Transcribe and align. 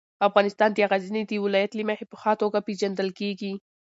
افغانستان 0.27 0.69
د 0.73 0.79
غزني 0.91 1.21
د 1.27 1.31
ولایت 1.45 1.71
له 1.75 1.83
مخې 1.89 2.05
په 2.09 2.15
ښه 2.21 2.33
توګه 2.41 2.65
پېژندل 2.67 3.09
کېږي. 3.19 3.53